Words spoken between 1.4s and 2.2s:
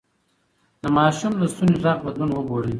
ستوني غږ